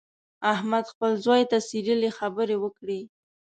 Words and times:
احمد 0.53 0.85
خپل 0.91 1.11
زوی 1.25 1.41
ته 1.49 1.57
څیرلې 1.67 2.09
خبرې 2.19 2.55
وکړې. 2.59 2.99